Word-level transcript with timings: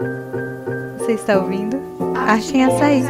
Você 0.00 1.14
está 1.14 1.36
ouvindo? 1.36 1.76
Achem 2.14 2.64
Açaí. 2.64 3.02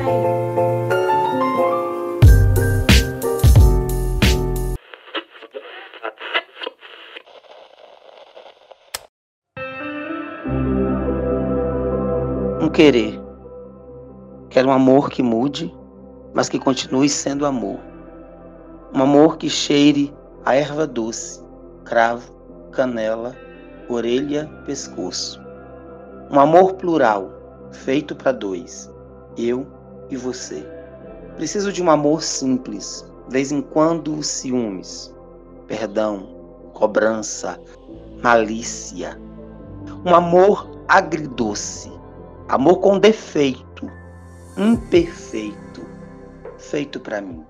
Um 12.63 12.71
querer. 12.71 13.21
Quero 14.49 14.69
um 14.69 14.73
amor 14.73 15.11
que 15.11 15.23
mude, 15.23 15.71
mas 16.33 16.49
que 16.49 16.59
continue 16.59 17.11
sendo 17.11 17.45
amor. 17.45 17.81
Um 18.95 19.03
amor 19.03 19.37
que 19.37 19.51
cheire 19.51 20.15
a 20.43 20.55
erva 20.55 20.87
doce, 20.87 21.45
cravo, 21.85 22.33
canela, 22.73 23.37
orelha, 23.91 24.47
pescoço. 24.65 25.48
Um 26.31 26.39
amor 26.39 26.75
plural, 26.75 27.33
feito 27.73 28.15
para 28.15 28.33
dois, 28.33 28.91
eu 29.37 29.67
e 30.11 30.17
você. 30.17 30.63
Preciso 31.37 31.73
de 31.73 31.83
um 31.83 31.91
amor 31.91 32.23
simples, 32.23 33.11
vez 33.31 33.51
em 33.51 33.63
quando 33.63 34.23
ciúmes, 34.23 35.15
perdão, 35.67 36.71
cobrança, 36.75 37.59
malícia. 38.23 39.19
Um 40.05 40.15
amor 40.15 40.85
agridoce, 40.87 41.91
amor 42.49 42.81
com 42.81 42.99
defeito, 42.99 43.91
imperfeito, 44.57 45.87
feito 46.59 47.01
para 47.01 47.23
mim. 47.23 47.43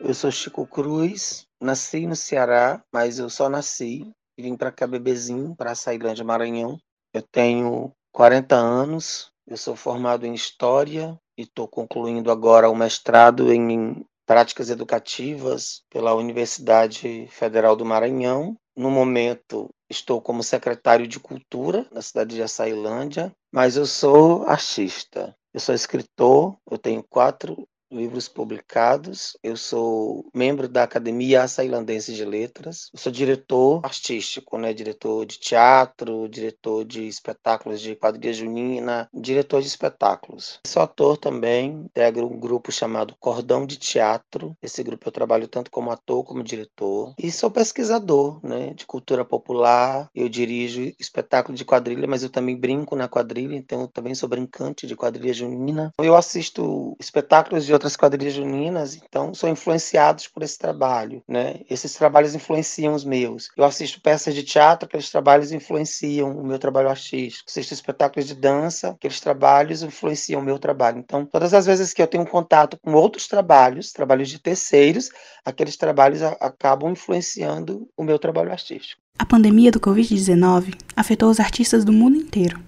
Eu 0.00 0.14
sou 0.14 0.30
Chico 0.30 0.66
Cruz, 0.66 1.46
nasci 1.60 2.06
no 2.06 2.16
Ceará, 2.16 2.82
mas 2.90 3.18
eu 3.18 3.28
só 3.28 3.48
nasci 3.48 4.10
vim 4.42 4.56
para 4.56 4.72
cá 4.72 4.86
bebezinho, 4.86 5.54
para 5.56 5.74
Sailândia, 5.74 6.24
Maranhão. 6.24 6.78
Eu 7.14 7.22
tenho 7.22 7.92
40 8.12 8.56
anos, 8.56 9.30
eu 9.46 9.56
sou 9.56 9.76
formado 9.76 10.26
em 10.26 10.34
História 10.34 11.18
e 11.38 11.42
estou 11.42 11.68
concluindo 11.68 12.30
agora 12.30 12.68
o 12.68 12.76
mestrado 12.76 13.52
em 13.52 14.04
Práticas 14.26 14.70
Educativas 14.70 15.82
pela 15.88 16.14
Universidade 16.14 17.26
Federal 17.28 17.76
do 17.76 17.84
Maranhão. 17.84 18.56
No 18.76 18.90
momento, 18.90 19.68
estou 19.88 20.20
como 20.20 20.42
secretário 20.42 21.06
de 21.06 21.20
Cultura 21.20 21.86
na 21.92 22.02
cidade 22.02 22.34
de 22.34 22.42
Açailândia, 22.42 23.32
mas 23.52 23.76
eu 23.76 23.86
sou 23.86 24.44
artista. 24.46 25.36
Eu 25.52 25.60
sou 25.60 25.74
escritor, 25.74 26.56
eu 26.70 26.78
tenho 26.78 27.04
quatro 27.08 27.68
livros 27.92 28.28
publicados. 28.28 29.36
Eu 29.42 29.56
sou 29.56 30.26
membro 30.34 30.68
da 30.68 30.82
Academia 30.82 31.42
Açailandense 31.42 32.14
de 32.14 32.24
Letras. 32.24 32.88
Eu 32.92 32.98
sou 32.98 33.12
diretor 33.12 33.80
artístico, 33.84 34.58
né? 34.58 34.72
Diretor 34.72 35.26
de 35.26 35.38
teatro, 35.38 36.28
diretor 36.28 36.84
de 36.84 37.06
espetáculos 37.06 37.80
de 37.80 37.94
quadrilha 37.94 38.32
junina, 38.32 39.08
diretor 39.12 39.60
de 39.60 39.68
espetáculos. 39.68 40.58
Sou 40.66 40.82
ator 40.82 41.16
também, 41.16 41.84
integro 41.84 42.26
um 42.26 42.40
grupo 42.40 42.72
chamado 42.72 43.14
Cordão 43.20 43.66
de 43.66 43.76
Teatro. 43.76 44.56
Esse 44.62 44.82
grupo 44.82 45.08
eu 45.08 45.12
trabalho 45.12 45.46
tanto 45.46 45.70
como 45.70 45.90
ator 45.90 46.24
como 46.24 46.42
diretor. 46.42 47.14
E 47.18 47.30
sou 47.30 47.50
pesquisador, 47.50 48.40
né? 48.42 48.72
De 48.74 48.86
cultura 48.86 49.24
popular. 49.24 50.08
Eu 50.14 50.28
dirijo 50.28 50.92
espetáculo 50.98 51.56
de 51.56 51.64
quadrilha, 51.64 52.06
mas 52.06 52.22
eu 52.22 52.30
também 52.30 52.56
brinco 52.56 52.96
na 52.96 53.08
quadrilha, 53.08 53.54
então 53.54 53.82
eu 53.82 53.88
também 53.88 54.14
sou 54.14 54.28
brincante 54.28 54.86
de 54.86 54.96
quadrilha 54.96 55.34
junina. 55.34 55.92
Eu 55.98 56.16
assisto 56.16 56.96
espetáculos 56.98 57.66
de 57.66 57.74
outras 57.82 57.96
quadrilhas 57.96 58.34
juninas, 58.34 58.94
então 58.94 59.34
são 59.34 59.50
influenciados 59.50 60.28
por 60.28 60.42
esse 60.42 60.56
trabalho, 60.56 61.22
né? 61.26 61.56
Esses 61.68 61.92
trabalhos 61.94 62.32
influenciam 62.34 62.94
os 62.94 63.04
meus. 63.04 63.48
Eu 63.56 63.64
assisto 63.64 64.00
peças 64.00 64.34
de 64.34 64.44
teatro, 64.44 64.86
aqueles 64.86 65.10
trabalhos 65.10 65.50
influenciam 65.50 66.30
o 66.30 66.46
meu 66.46 66.60
trabalho 66.60 66.88
artístico. 66.88 67.50
Assisto 67.50 67.74
espetáculos 67.74 68.28
de 68.28 68.36
dança, 68.36 68.90
aqueles 68.90 69.18
trabalhos 69.18 69.82
influenciam 69.82 70.40
o 70.40 70.44
meu 70.44 70.60
trabalho. 70.60 70.98
Então, 70.98 71.26
todas 71.26 71.52
as 71.52 71.66
vezes 71.66 71.92
que 71.92 72.00
eu 72.00 72.06
tenho 72.06 72.24
contato 72.24 72.78
com 72.80 72.92
outros 72.92 73.26
trabalhos, 73.26 73.92
trabalhos 73.92 74.28
de 74.28 74.38
terceiros, 74.38 75.10
aqueles 75.44 75.76
trabalhos 75.76 76.22
acabam 76.22 76.92
influenciando 76.92 77.88
o 77.96 78.04
meu 78.04 78.18
trabalho 78.18 78.52
artístico. 78.52 79.02
A 79.18 79.26
pandemia 79.26 79.72
do 79.72 79.80
Covid-19 79.80 80.74
afetou 80.96 81.28
os 81.28 81.40
artistas 81.40 81.84
do 81.84 81.92
mundo 81.92 82.16
inteiro, 82.16 82.60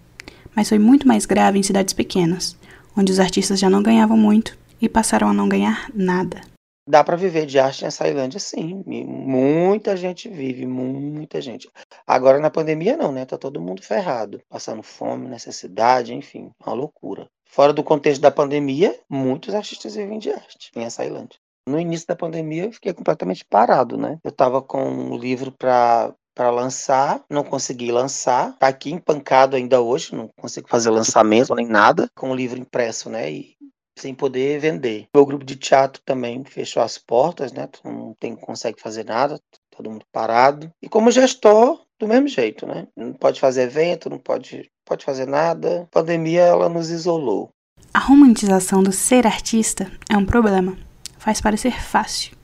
mas 0.56 0.68
foi 0.68 0.78
muito 0.78 1.06
mais 1.06 1.24
grave 1.24 1.58
em 1.58 1.62
cidades 1.62 1.94
pequenas, 1.94 2.56
onde 2.96 3.12
os 3.12 3.20
artistas 3.20 3.60
já 3.60 3.70
não 3.70 3.82
ganhavam 3.82 4.16
muito 4.16 4.63
e 4.84 4.88
passaram 4.88 5.28
a 5.28 5.32
não 5.32 5.48
ganhar 5.48 5.90
nada. 5.94 6.40
Dá 6.86 7.02
para 7.02 7.16
viver 7.16 7.46
de 7.46 7.58
arte 7.58 7.82
em 7.82 7.86
Açailândia, 7.86 8.38
sim. 8.38 8.84
Muita 8.86 9.96
gente 9.96 10.28
vive, 10.28 10.66
muita 10.66 11.40
gente. 11.40 11.70
Agora 12.06 12.38
na 12.38 12.50
pandemia 12.50 12.94
não, 12.96 13.10
né? 13.10 13.24
Tá 13.24 13.38
todo 13.38 13.60
mundo 13.60 13.82
ferrado, 13.82 14.42
passando 14.50 14.82
fome, 14.82 15.26
necessidade, 15.26 16.14
enfim, 16.14 16.50
uma 16.60 16.74
loucura. 16.74 17.26
Fora 17.48 17.72
do 17.72 17.82
contexto 17.82 18.20
da 18.20 18.30
pandemia, 18.30 18.98
muitos 19.08 19.54
artistas 19.54 19.94
vivem 19.94 20.18
de 20.18 20.30
arte 20.30 20.70
em 20.76 20.84
Açailândia. 20.84 21.38
No 21.66 21.80
início 21.80 22.06
da 22.06 22.14
pandemia 22.14 22.64
eu 22.64 22.72
fiquei 22.72 22.92
completamente 22.92 23.46
parado, 23.46 23.96
né? 23.96 24.18
Eu 24.22 24.30
tava 24.30 24.60
com 24.60 24.84
um 24.84 25.16
livro 25.16 25.50
para 25.50 26.12
para 26.34 26.50
lançar, 26.50 27.22
não 27.30 27.44
consegui 27.44 27.92
lançar, 27.92 28.58
tá 28.58 28.66
aqui 28.66 28.90
empancado 28.90 29.54
ainda 29.54 29.80
hoje, 29.80 30.16
não 30.16 30.28
consigo 30.36 30.68
fazer 30.68 30.90
lançamento 30.90 31.54
nem 31.54 31.64
nada, 31.64 32.10
com 32.12 32.30
o 32.30 32.34
livro 32.34 32.58
impresso, 32.58 33.08
né? 33.08 33.30
E 33.30 33.54
sem 33.96 34.14
poder 34.14 34.58
vender. 34.60 35.06
O 35.14 35.26
grupo 35.26 35.44
de 35.44 35.56
teatro 35.56 36.02
também 36.04 36.44
fechou 36.44 36.82
as 36.82 36.98
portas, 36.98 37.52
né? 37.52 37.68
Não 37.84 38.14
tem, 38.18 38.34
consegue 38.34 38.80
fazer 38.80 39.04
nada, 39.04 39.40
todo 39.70 39.90
mundo 39.90 40.04
parado. 40.12 40.70
E 40.82 40.88
como 40.88 41.10
gestor, 41.10 41.80
do 41.98 42.08
mesmo 42.08 42.28
jeito, 42.28 42.66
né? 42.66 42.86
Não 42.96 43.12
pode 43.12 43.40
fazer 43.40 43.62
evento, 43.62 44.10
não 44.10 44.18
pode, 44.18 44.70
pode 44.84 45.04
fazer 45.04 45.26
nada. 45.26 45.82
A 45.82 45.86
pandemia 45.86 46.42
ela 46.42 46.68
nos 46.68 46.90
isolou. 46.90 47.50
A 47.92 47.98
romantização 47.98 48.82
do 48.82 48.92
ser 48.92 49.26
artista 49.26 49.90
é 50.10 50.16
um 50.16 50.26
problema. 50.26 50.76
Faz 51.18 51.40
parecer 51.40 51.80
fácil. 51.80 52.36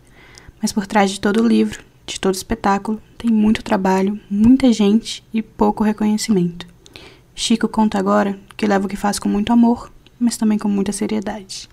Mas 0.63 0.73
por 0.73 0.87
trás 0.87 1.11
de 1.11 1.21
todo 1.21 1.47
livro, 1.47 1.83
de 2.07 2.21
todo 2.21 2.35
espetáculo, 2.35 3.03
tem 3.19 3.31
muito 3.31 3.63
trabalho, 3.63 4.21
muita 4.31 4.73
gente 4.73 5.25
e 5.33 5.43
pouco 5.43 5.85
reconhecimento. 5.85 6.67
Chico 7.35 7.69
conta 7.69 7.99
agora 7.99 8.39
que 8.57 8.67
leva 8.67 8.87
o 8.87 8.89
que 8.89 8.97
faz 8.97 9.19
com 9.19 9.29
muito 9.29 9.53
amor 9.53 9.91
mas 10.21 10.37
também 10.37 10.59
com 10.59 10.69
muita 10.69 10.93
seriedade. 10.93 11.69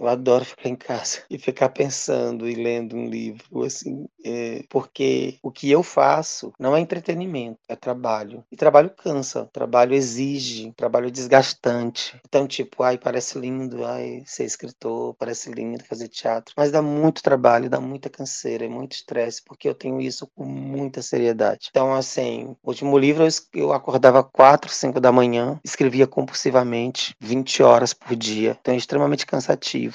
Eu 0.00 0.08
adoro 0.08 0.46
ficar 0.46 0.70
em 0.70 0.76
casa 0.76 1.18
e 1.28 1.38
ficar 1.38 1.68
pensando 1.68 2.48
e 2.48 2.54
lendo 2.54 2.96
um 2.96 3.06
livro, 3.06 3.62
assim, 3.62 4.06
é, 4.24 4.64
porque 4.70 5.38
o 5.42 5.50
que 5.50 5.70
eu 5.70 5.82
faço 5.82 6.52
não 6.58 6.74
é 6.74 6.80
entretenimento, 6.80 7.58
é 7.68 7.76
trabalho. 7.76 8.42
E 8.50 8.56
trabalho 8.56 8.88
cansa, 8.90 9.48
trabalho 9.52 9.92
exige, 9.94 10.72
trabalho 10.72 11.10
desgastante. 11.10 12.18
Então, 12.26 12.46
tipo, 12.46 12.82
ai, 12.82 12.96
parece 12.96 13.38
lindo, 13.38 13.84
ai, 13.84 14.22
ser 14.24 14.44
escritor, 14.44 15.14
parece 15.18 15.52
lindo 15.52 15.84
fazer 15.84 16.08
teatro, 16.08 16.54
mas 16.56 16.70
dá 16.70 16.80
muito 16.80 17.22
trabalho, 17.22 17.68
dá 17.68 17.78
muita 17.78 18.08
canseira, 18.08 18.64
é 18.64 18.68
muito 18.68 18.92
estresse, 18.92 19.42
porque 19.44 19.68
eu 19.68 19.74
tenho 19.74 20.00
isso 20.00 20.26
com 20.34 20.44
muita 20.44 21.02
seriedade. 21.02 21.68
Então, 21.70 21.92
assim, 21.92 22.56
o 22.62 22.68
último 22.70 22.96
livro 22.98 23.26
eu 23.52 23.72
acordava 23.72 24.24
4, 24.24 24.70
5 24.72 24.98
da 24.98 25.12
manhã, 25.12 25.60
escrevia 25.62 26.06
compulsivamente, 26.06 27.14
20 27.20 27.62
horas 27.62 27.92
por 27.92 28.16
dia, 28.16 28.56
então 28.60 28.72
é 28.72 28.76
extremamente 28.78 29.26
cansativo. 29.26 29.89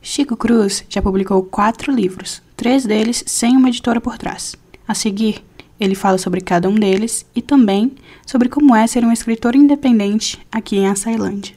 Chico 0.00 0.36
Cruz 0.36 0.84
já 0.88 1.02
publicou 1.02 1.42
quatro 1.42 1.92
livros, 1.92 2.40
três 2.56 2.86
deles 2.86 3.24
sem 3.26 3.56
uma 3.56 3.68
editora 3.68 4.00
por 4.00 4.16
trás. 4.16 4.54
A 4.86 4.94
seguir, 4.94 5.44
ele 5.78 5.94
fala 5.94 6.18
sobre 6.18 6.40
cada 6.40 6.68
um 6.68 6.74
deles 6.74 7.26
e 7.34 7.42
também 7.42 7.96
sobre 8.24 8.48
como 8.48 8.74
é 8.74 8.86
ser 8.86 9.04
um 9.04 9.12
escritor 9.12 9.56
independente 9.56 10.46
aqui 10.52 10.76
em 10.76 10.88
Açailândia. 10.88 11.56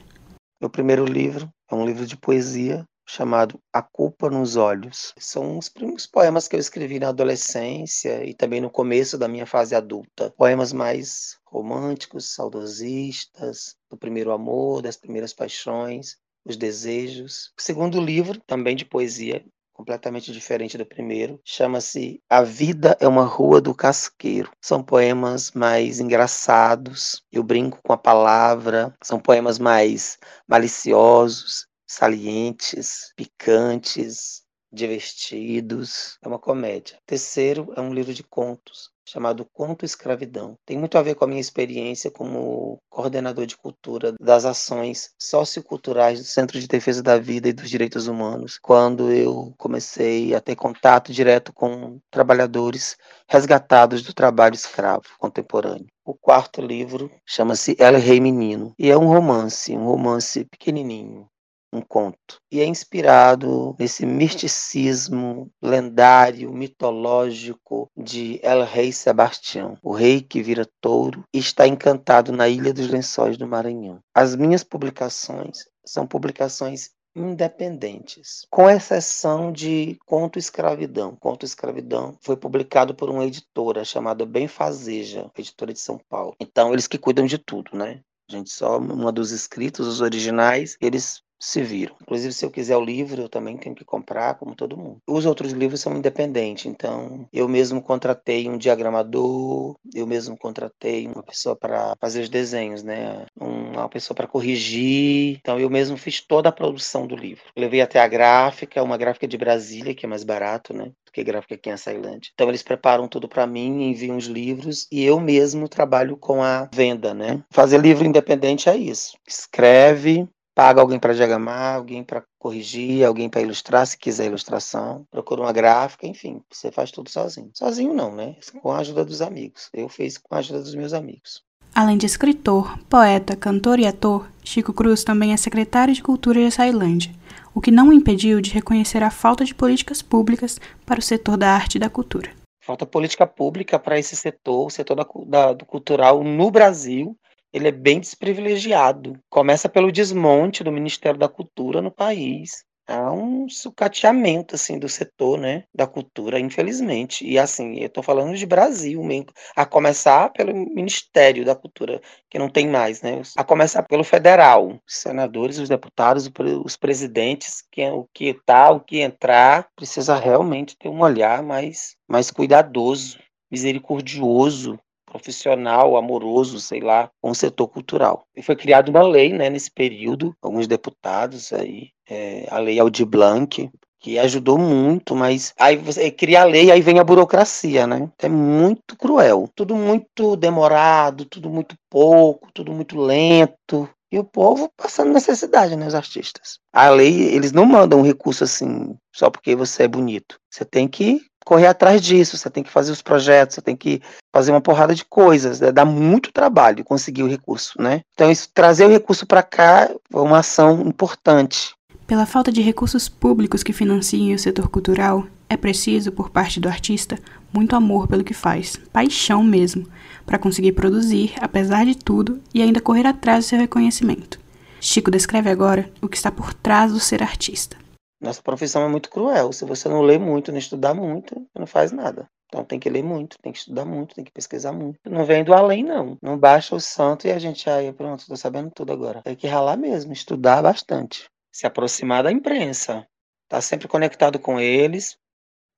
Meu 0.60 0.68
primeiro 0.68 1.04
livro 1.04 1.48
é 1.70 1.74
um 1.74 1.86
livro 1.86 2.04
de 2.04 2.16
poesia 2.16 2.84
chamado 3.06 3.60
A 3.72 3.80
Culpa 3.80 4.28
nos 4.28 4.56
Olhos. 4.56 5.14
São 5.18 5.58
os 5.58 5.68
primeiros 5.68 6.06
poemas 6.06 6.48
que 6.48 6.56
eu 6.56 6.60
escrevi 6.60 6.98
na 6.98 7.08
adolescência 7.08 8.24
e 8.24 8.34
também 8.34 8.60
no 8.60 8.70
começo 8.70 9.16
da 9.16 9.28
minha 9.28 9.46
fase 9.46 9.74
adulta. 9.74 10.32
Poemas 10.36 10.72
mais 10.72 11.38
românticos, 11.46 12.34
saudosistas, 12.34 13.76
do 13.88 13.96
primeiro 13.96 14.32
amor, 14.32 14.82
das 14.82 14.96
primeiras 14.96 15.32
paixões 15.32 16.16
os 16.44 16.56
desejos. 16.56 17.52
O 17.58 17.62
segundo 17.62 18.00
livro, 18.00 18.40
também 18.46 18.76
de 18.76 18.84
poesia, 18.84 19.44
completamente 19.72 20.30
diferente 20.32 20.78
do 20.78 20.86
primeiro, 20.86 21.40
chama-se 21.44 22.22
A 22.28 22.42
Vida 22.42 22.96
é 23.00 23.08
uma 23.08 23.24
Rua 23.24 23.60
do 23.60 23.74
Casqueiro. 23.74 24.50
São 24.60 24.82
poemas 24.82 25.50
mais 25.52 25.98
engraçados, 25.98 27.22
eu 27.32 27.42
brinco 27.42 27.80
com 27.82 27.92
a 27.92 27.98
palavra, 27.98 28.94
são 29.02 29.18
poemas 29.18 29.58
mais 29.58 30.18
maliciosos, 30.46 31.66
salientes, 31.86 33.12
picantes, 33.16 34.42
divertidos. 34.72 36.16
É 36.22 36.28
uma 36.28 36.38
comédia. 36.38 36.96
O 36.98 37.06
terceiro 37.06 37.72
é 37.76 37.80
um 37.80 37.92
livro 37.92 38.14
de 38.14 38.22
contos 38.22 38.91
chamado 39.04 39.46
Conto 39.52 39.84
Escravidão. 39.84 40.56
Tem 40.64 40.78
muito 40.78 40.96
a 40.96 41.02
ver 41.02 41.14
com 41.14 41.24
a 41.24 41.28
minha 41.28 41.40
experiência 41.40 42.10
como 42.10 42.80
coordenador 42.88 43.46
de 43.46 43.56
cultura 43.56 44.14
das 44.20 44.44
ações 44.44 45.10
socioculturais 45.18 46.18
do 46.18 46.24
Centro 46.24 46.60
de 46.60 46.66
Defesa 46.66 47.02
da 47.02 47.18
Vida 47.18 47.48
e 47.48 47.52
dos 47.52 47.68
Direitos 47.68 48.06
Humanos, 48.06 48.58
quando 48.60 49.10
eu 49.12 49.54
comecei 49.58 50.34
a 50.34 50.40
ter 50.40 50.56
contato 50.56 51.12
direto 51.12 51.52
com 51.52 51.98
trabalhadores 52.10 52.96
resgatados 53.28 54.02
do 54.02 54.14
trabalho 54.14 54.54
escravo 54.54 55.04
contemporâneo. 55.18 55.86
O 56.04 56.14
quarto 56.14 56.60
livro 56.60 57.10
chama-se 57.24 57.76
El 57.78 57.96
Rei 57.98 58.20
Menino 58.20 58.74
e 58.78 58.90
é 58.90 58.98
um 58.98 59.06
romance, 59.06 59.72
um 59.76 59.84
romance 59.84 60.44
pequenininho, 60.46 61.28
um 61.72 61.80
conto. 61.80 62.36
E 62.50 62.60
é 62.60 62.66
inspirado 62.66 63.74
nesse 63.78 64.04
misticismo 64.04 65.50
lendário, 65.60 66.52
mitológico 66.52 67.90
de 67.96 68.38
El 68.42 68.64
Rei 68.64 68.92
Sebastião, 68.92 69.78
o 69.82 69.92
rei 69.92 70.20
que 70.20 70.42
vira 70.42 70.68
touro 70.80 71.24
e 71.32 71.38
está 71.38 71.66
encantado 71.66 72.32
na 72.32 72.48
Ilha 72.48 72.72
dos 72.72 72.88
Lençóis 72.88 73.36
do 73.36 73.48
Maranhão. 73.48 74.00
As 74.14 74.36
minhas 74.36 74.62
publicações 74.62 75.66
são 75.84 76.06
publicações 76.06 76.90
independentes, 77.14 78.46
com 78.50 78.70
exceção 78.70 79.52
de 79.52 79.98
Conto 80.06 80.38
Escravidão. 80.38 81.16
Conto 81.16 81.44
Escravidão 81.44 82.16
foi 82.20 82.36
publicado 82.36 82.94
por 82.94 83.10
uma 83.10 83.24
editora 83.24 83.84
chamada 83.84 84.24
Benfazeja, 84.24 85.30
editora 85.36 85.72
de 85.72 85.80
São 85.80 86.00
Paulo. 86.08 86.34
Então, 86.40 86.72
eles 86.72 86.86
que 86.86 86.98
cuidam 86.98 87.26
de 87.26 87.38
tudo, 87.38 87.76
né? 87.76 88.00
A 88.30 88.32
gente 88.32 88.50
só 88.50 88.78
uma 88.78 89.12
dos 89.12 89.30
escritos, 89.30 89.86
os 89.86 90.00
originais, 90.00 90.76
eles 90.80 91.22
se 91.42 91.60
viram. 91.60 91.96
Inclusive, 92.02 92.32
se 92.32 92.44
eu 92.44 92.50
quiser 92.50 92.76
o 92.76 92.84
livro, 92.84 93.22
eu 93.22 93.28
também 93.28 93.56
tenho 93.56 93.74
que 93.74 93.84
comprar, 93.84 94.34
como 94.34 94.54
todo 94.54 94.76
mundo. 94.76 94.98
Os 95.06 95.26
outros 95.26 95.52
livros 95.52 95.80
são 95.80 95.96
independentes, 95.96 96.66
então 96.66 97.28
eu 97.32 97.48
mesmo 97.48 97.82
contratei 97.82 98.48
um 98.48 98.56
diagramador, 98.56 99.74
eu 99.92 100.06
mesmo 100.06 100.36
contratei 100.38 101.08
uma 101.08 101.22
pessoa 101.22 101.56
para 101.56 101.96
fazer 102.00 102.22
os 102.22 102.28
desenhos, 102.28 102.84
né? 102.84 103.26
Uma 103.36 103.88
pessoa 103.88 104.14
para 104.14 104.28
corrigir. 104.28 105.38
Então 105.40 105.58
eu 105.58 105.68
mesmo 105.68 105.96
fiz 105.96 106.20
toda 106.20 106.48
a 106.48 106.52
produção 106.52 107.06
do 107.06 107.16
livro. 107.16 107.42
levei 107.56 107.80
até 107.80 108.00
a 108.00 108.06
gráfica, 108.06 108.82
uma 108.82 108.96
gráfica 108.96 109.26
de 109.26 109.36
Brasília, 109.36 109.94
que 109.94 110.06
é 110.06 110.08
mais 110.08 110.22
barato, 110.22 110.72
né? 110.72 110.92
que 111.12 111.22
gráfica 111.22 111.54
aqui 111.54 111.68
em 111.68 111.72
Açailândia. 111.72 112.30
Então 112.32 112.48
eles 112.48 112.62
preparam 112.62 113.06
tudo 113.06 113.28
para 113.28 113.46
mim, 113.46 113.82
enviam 113.82 114.16
os 114.16 114.24
livros 114.24 114.86
e 114.90 115.04
eu 115.04 115.20
mesmo 115.20 115.68
trabalho 115.68 116.16
com 116.16 116.42
a 116.42 116.68
venda, 116.74 117.12
né? 117.12 117.44
Fazer 117.50 117.78
livro 117.78 118.06
independente 118.06 118.68
é 118.68 118.76
isso. 118.76 119.16
Escreve, 119.28 120.26
paga 120.54 120.80
alguém 120.80 120.98
para 120.98 121.14
diagramar, 121.14 121.76
alguém 121.76 122.04
para 122.04 122.22
corrigir, 122.38 123.04
alguém 123.04 123.28
para 123.28 123.40
ilustrar, 123.40 123.86
se 123.86 123.96
quiser 123.96 124.26
ilustração, 124.26 125.06
procura 125.10 125.42
uma 125.42 125.52
gráfica, 125.52 126.06
enfim, 126.06 126.42
você 126.50 126.70
faz 126.70 126.90
tudo 126.90 127.10
sozinho. 127.10 127.50
Sozinho 127.54 127.94
não, 127.94 128.14
né? 128.14 128.36
Com 128.60 128.70
a 128.70 128.78
ajuda 128.78 129.04
dos 129.04 129.22
amigos. 129.22 129.68
Eu 129.72 129.88
fiz 129.88 130.18
com 130.18 130.34
a 130.34 130.38
ajuda 130.38 130.60
dos 130.60 130.74
meus 130.74 130.92
amigos. 130.92 131.42
Além 131.74 131.96
de 131.96 132.04
escritor, 132.04 132.78
poeta, 132.88 133.34
cantor 133.34 133.78
e 133.78 133.86
ator, 133.86 134.28
Chico 134.44 134.74
Cruz 134.74 135.04
também 135.04 135.32
é 135.32 135.36
secretário 135.38 135.94
de 135.94 136.02
Cultura 136.02 136.38
de 136.38 136.46
Açailândia, 136.46 137.14
o 137.54 137.62
que 137.62 137.70
não 137.70 137.88
o 137.88 137.92
impediu 137.94 138.42
de 138.42 138.50
reconhecer 138.50 139.02
a 139.02 139.10
falta 139.10 139.42
de 139.42 139.54
políticas 139.54 140.02
públicas 140.02 140.60
para 140.84 141.00
o 141.00 141.02
setor 141.02 141.38
da 141.38 141.50
arte 141.50 141.76
e 141.76 141.78
da 141.78 141.88
cultura. 141.88 142.30
Falta 142.62 142.84
política 142.84 143.26
pública 143.26 143.78
para 143.78 143.98
esse 143.98 144.14
setor, 144.14 144.66
o 144.66 144.70
setor 144.70 144.96
da, 144.96 145.06
da, 145.26 145.52
do 145.54 145.64
cultural 145.64 146.22
no 146.22 146.50
Brasil, 146.50 147.16
ele 147.52 147.68
é 147.68 147.72
bem 147.72 148.00
desprivilegiado. 148.00 149.18
Começa 149.28 149.68
pelo 149.68 149.92
desmonte 149.92 150.64
do 150.64 150.72
Ministério 150.72 151.18
da 151.18 151.28
Cultura 151.28 151.82
no 151.82 151.90
país. 151.90 152.64
Há 152.88 153.12
um 153.12 153.48
sucateamento 153.48 154.56
assim 154.56 154.78
do 154.78 154.88
setor, 154.88 155.38
né, 155.38 155.64
da 155.72 155.86
cultura, 155.86 156.40
infelizmente. 156.40 157.24
E 157.24 157.38
assim, 157.38 157.78
eu 157.78 157.86
estou 157.86 158.02
falando 158.02 158.36
de 158.36 158.44
Brasil 158.44 159.02
mesmo, 159.04 159.26
a 159.54 159.64
começar 159.64 160.30
pelo 160.30 160.52
Ministério 160.52 161.44
da 161.44 161.54
Cultura, 161.54 162.00
que 162.28 162.40
não 162.40 162.48
tem 162.48 162.68
mais, 162.68 163.00
né? 163.00 163.22
A 163.36 163.44
começar 163.44 163.84
pelo 163.84 164.02
federal, 164.02 164.80
os 164.86 164.96
senadores, 164.96 165.58
os 165.58 165.68
deputados, 165.68 166.28
os 166.64 166.76
presidentes, 166.76 167.62
é 167.76 167.92
o 167.92 168.06
que 168.12 168.34
tá, 168.44 168.70
o 168.72 168.80
que 168.80 169.00
entrar, 169.00 169.68
precisa 169.76 170.16
realmente 170.16 170.76
ter 170.76 170.88
um 170.88 171.00
olhar 171.02 171.42
mais 171.42 171.96
mais 172.08 172.30
cuidadoso, 172.30 173.18
misericordioso 173.50 174.78
profissional, 175.12 175.96
amoroso, 175.96 176.58
sei 176.58 176.80
lá, 176.80 177.10
com 177.20 177.30
o 177.30 177.34
setor 177.34 177.68
cultural. 177.68 178.24
E 178.34 178.42
foi 178.42 178.56
criada 178.56 178.90
uma 178.90 179.02
lei, 179.02 179.32
né, 179.32 179.50
nesse 179.50 179.70
período, 179.70 180.34
alguns 180.40 180.66
deputados 180.66 181.52
aí, 181.52 181.90
é, 182.08 182.46
a 182.50 182.58
lei 182.58 182.80
Aldir 182.80 183.06
Blanc, 183.06 183.70
que 184.00 184.18
ajudou 184.18 184.58
muito, 184.58 185.14
mas 185.14 185.52
aí 185.58 185.76
você 185.76 186.10
cria 186.10 186.42
a 186.42 186.44
lei, 186.44 186.70
aí 186.70 186.80
vem 186.80 186.98
a 186.98 187.04
burocracia, 187.04 187.86
né? 187.86 188.10
É 188.18 188.28
muito 188.28 188.96
cruel, 188.96 189.48
tudo 189.54 189.76
muito 189.76 190.34
demorado, 190.34 191.24
tudo 191.24 191.48
muito 191.48 191.76
pouco, 191.88 192.50
tudo 192.52 192.72
muito 192.72 192.98
lento. 192.98 193.88
E 194.10 194.18
o 194.18 194.24
povo 194.24 194.68
passando 194.76 195.12
necessidade, 195.12 195.76
né, 195.76 195.86
os 195.86 195.94
artistas. 195.94 196.58
A 196.72 196.90
lei, 196.90 197.34
eles 197.34 197.52
não 197.52 197.64
mandam 197.64 198.00
um 198.00 198.04
recurso 198.04 198.44
assim, 198.44 198.94
só 199.14 199.30
porque 199.30 199.54
você 199.54 199.84
é 199.84 199.88
bonito. 199.88 200.38
Você 200.50 200.64
tem 200.64 200.88
que 200.88 201.20
correr 201.44 201.66
atrás 201.66 202.00
disso, 202.00 202.36
você 202.36 202.50
tem 202.50 202.62
que 202.62 202.70
fazer 202.70 202.92
os 202.92 203.02
projetos, 203.02 203.54
você 203.54 203.62
tem 203.62 203.76
que 203.76 204.00
fazer 204.32 204.50
uma 204.50 204.60
porrada 204.60 204.94
de 204.94 205.04
coisas, 205.04 205.60
né? 205.60 205.72
dá 205.72 205.84
muito 205.84 206.32
trabalho 206.32 206.84
conseguir 206.84 207.22
o 207.22 207.28
recurso, 207.28 207.80
né? 207.80 208.02
Então 208.14 208.30
isso, 208.30 208.48
trazer 208.52 208.86
o 208.86 208.90
recurso 208.90 209.26
para 209.26 209.42
cá 209.42 209.90
é 210.12 210.18
uma 210.18 210.38
ação 210.38 210.82
importante. 210.82 211.74
Pela 212.06 212.26
falta 212.26 212.52
de 212.52 212.60
recursos 212.60 213.08
públicos 213.08 213.62
que 213.62 213.72
financiem 213.72 214.34
o 214.34 214.38
setor 214.38 214.68
cultural, 214.68 215.26
é 215.48 215.56
preciso, 215.56 216.10
por 216.10 216.30
parte 216.30 216.58
do 216.58 216.68
artista, 216.68 217.18
muito 217.52 217.76
amor 217.76 218.08
pelo 218.08 218.24
que 218.24 218.34
faz, 218.34 218.76
paixão 218.92 219.42
mesmo, 219.42 219.86
para 220.24 220.38
conseguir 220.38 220.72
produzir, 220.72 221.34
apesar 221.40 221.84
de 221.84 221.94
tudo, 221.94 222.40
e 222.54 222.62
ainda 222.62 222.80
correr 222.80 223.06
atrás 223.06 223.44
do 223.44 223.48
seu 223.48 223.58
reconhecimento. 223.58 224.40
Chico 224.80 225.10
descreve 225.10 225.50
agora 225.50 225.90
o 226.00 226.08
que 226.08 226.16
está 226.16 226.30
por 226.30 226.54
trás 226.54 226.92
do 226.92 226.98
ser 226.98 227.22
artista. 227.22 227.76
Nossa 228.22 228.40
profissão 228.40 228.84
é 228.84 228.88
muito 228.88 229.10
cruel. 229.10 229.52
Se 229.52 229.64
você 229.64 229.88
não 229.88 230.00
lê 230.00 230.16
muito, 230.16 230.52
não 230.52 230.58
estudar 230.58 230.94
muito, 230.94 231.44
não 231.52 231.66
faz 231.66 231.90
nada. 231.90 232.30
Então 232.46 232.64
tem 232.64 232.78
que 232.78 232.88
ler 232.88 233.02
muito, 233.02 233.36
tem 233.42 233.50
que 233.50 233.58
estudar 233.58 233.84
muito, 233.84 234.14
tem 234.14 234.24
que 234.24 234.30
pesquisar 234.30 234.70
muito. 234.72 235.00
Não 235.04 235.24
vem 235.24 235.42
do 235.42 235.52
além, 235.52 235.82
não. 235.82 236.16
Não 236.22 236.38
baixa 236.38 236.76
o 236.76 236.80
santo 236.80 237.26
e 237.26 237.32
a 237.32 237.38
gente 237.40 237.68
aí, 237.68 237.92
pronto, 237.92 238.24
tô 238.24 238.36
sabendo 238.36 238.70
tudo 238.70 238.92
agora. 238.92 239.22
Tem 239.22 239.34
que 239.34 239.48
ralar 239.48 239.76
mesmo, 239.76 240.12
estudar 240.12 240.62
bastante. 240.62 241.28
Se 241.50 241.66
aproximar 241.66 242.22
da 242.22 242.30
imprensa. 242.30 243.04
Tá 243.48 243.60
sempre 243.60 243.88
conectado 243.88 244.38
com 244.38 244.60
eles. 244.60 245.18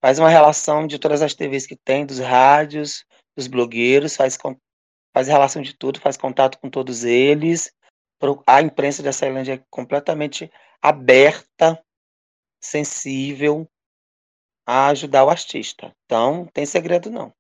Faz 0.03 0.19
uma 0.19 0.29
relação 0.29 0.87
de 0.87 0.99
todas 0.99 1.23
as 1.23 1.33
TVs 1.33 1.67
que 1.67 1.77
tem, 1.77 2.05
dos 2.05 2.19
rádios, 2.19 3.07
dos 3.35 3.47
blogueiros, 3.47 4.17
faz, 4.17 4.37
faz 5.15 5.29
relação 5.29 5.63
de 5.63 5.75
tudo, 5.75 5.99
faz 5.99 6.19
contato 6.19 6.59
com 6.59 6.69
todos 6.69 7.05
eles. 7.05 7.73
A 8.47 8.61
imprensa 8.61 9.03
de 9.03 9.09
Açailândia 9.09 9.55
é 9.55 9.63
completamente 9.71 10.51
aberta 10.83 11.83
sensível 12.65 13.69
a 14.67 14.89
ajudar 14.89 15.25
o 15.25 15.31
artista. 15.31 15.93
Então, 16.07 16.49
tem 16.53 16.65
segredo 16.65 17.11
não. 17.11 17.33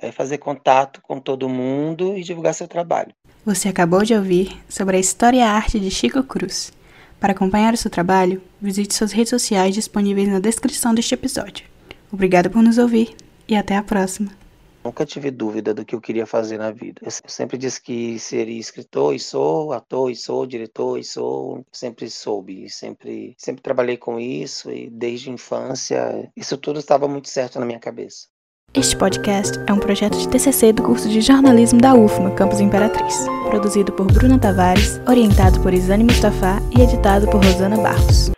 É 0.00 0.12
fazer 0.12 0.38
contato 0.38 1.00
com 1.02 1.18
todo 1.20 1.48
mundo 1.48 2.16
e 2.16 2.22
divulgar 2.22 2.54
seu 2.54 2.68
trabalho. 2.68 3.12
Você 3.44 3.68
acabou 3.68 4.02
de 4.02 4.14
ouvir 4.14 4.60
sobre 4.68 4.96
a 4.96 5.00
história 5.00 5.38
e 5.38 5.42
a 5.42 5.50
arte 5.50 5.78
de 5.78 5.90
Chico 5.90 6.22
Cruz. 6.22 6.72
Para 7.20 7.32
acompanhar 7.32 7.74
o 7.74 7.76
seu 7.76 7.90
trabalho, 7.90 8.42
visite 8.60 8.94
suas 8.94 9.12
redes 9.12 9.30
sociais 9.30 9.74
disponíveis 9.74 10.28
na 10.28 10.40
descrição 10.40 10.94
deste 10.94 11.14
episódio. 11.14 11.66
Obrigada 12.12 12.50
por 12.50 12.62
nos 12.62 12.78
ouvir 12.78 13.16
e 13.48 13.56
até 13.56 13.76
a 13.76 13.82
próxima. 13.82 14.43
Nunca 14.84 15.06
tive 15.06 15.30
dúvida 15.30 15.72
do 15.72 15.84
que 15.84 15.94
eu 15.94 16.00
queria 16.00 16.26
fazer 16.26 16.58
na 16.58 16.70
vida. 16.70 17.00
Eu 17.02 17.10
sempre 17.10 17.56
disse 17.56 17.80
que 17.80 18.18
seria 18.18 18.60
escritor 18.60 19.14
e 19.14 19.18
sou, 19.18 19.72
ator 19.72 20.10
e 20.10 20.14
sou, 20.14 20.46
diretor 20.46 20.98
e 20.98 21.04
sou. 21.04 21.64
Sempre 21.72 22.10
soube, 22.10 22.68
sempre, 22.68 23.34
sempre 23.38 23.62
trabalhei 23.62 23.96
com 23.96 24.20
isso 24.20 24.70
e 24.70 24.90
desde 24.90 25.30
a 25.30 25.32
infância 25.32 26.30
isso 26.36 26.58
tudo 26.58 26.78
estava 26.78 27.08
muito 27.08 27.30
certo 27.30 27.58
na 27.58 27.64
minha 27.64 27.80
cabeça. 27.80 28.28
Este 28.74 28.96
podcast 28.96 29.56
é 29.68 29.72
um 29.72 29.78
projeto 29.78 30.18
de 30.18 30.28
TCC 30.28 30.72
do 30.72 30.82
curso 30.82 31.08
de 31.08 31.20
jornalismo 31.20 31.80
da 31.80 31.94
UFMA, 31.94 32.34
Campus 32.34 32.58
Imperatriz, 32.60 33.24
produzido 33.48 33.92
por 33.92 34.06
Bruna 34.06 34.38
Tavares, 34.38 35.00
orientado 35.08 35.60
por 35.60 35.72
Isane 35.72 36.02
Mustafa 36.02 36.58
e 36.76 36.82
editado 36.82 37.26
por 37.30 37.42
Rosana 37.42 37.76
Barros. 37.76 38.33